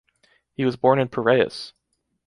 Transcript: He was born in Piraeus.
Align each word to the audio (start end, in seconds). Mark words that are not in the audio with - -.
He 0.55 0.65
was 0.65 0.77
born 0.77 0.97
in 0.97 1.09
Piraeus. 1.09 1.73